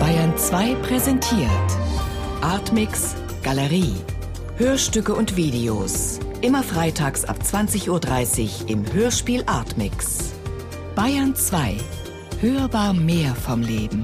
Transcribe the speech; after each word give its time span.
Bayern 0.00 0.38
2 0.38 0.74
präsentiert 0.76 1.50
Artmix 2.40 3.14
Galerie. 3.42 3.94
Hörstücke 4.56 5.14
und 5.14 5.36
Videos. 5.36 6.18
Immer 6.40 6.62
freitags 6.62 7.26
ab 7.26 7.36
20.30 7.42 7.90
Uhr 8.62 8.70
im 8.70 8.90
Hörspiel 8.90 9.44
Artmix. 9.44 10.32
Bayern 10.94 11.34
2. 11.34 11.76
Hörbar 12.40 12.94
mehr 12.94 13.34
vom 13.34 13.60
Leben. 13.60 14.02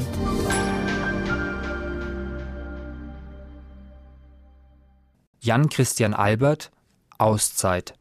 Jan 5.40 5.70
Christian 5.70 6.12
Albert 6.12 6.70
Auszeit 7.16 7.94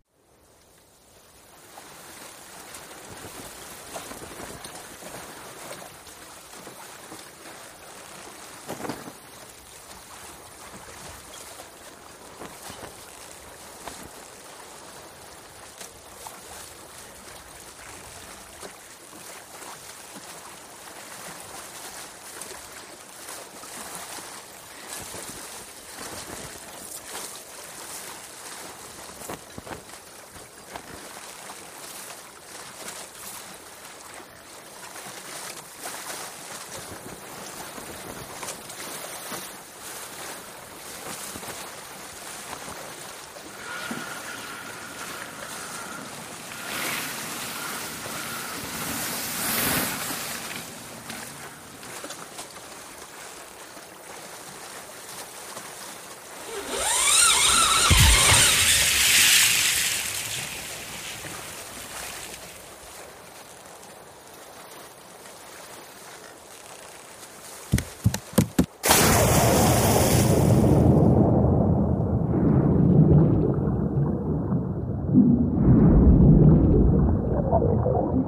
Thank 78.13 78.28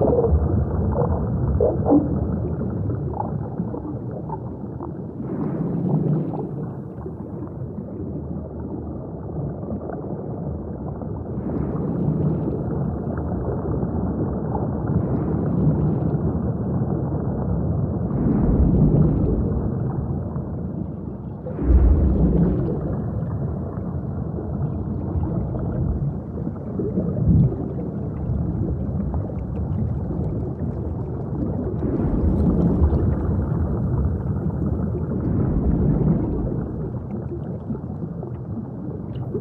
you. 0.00 0.27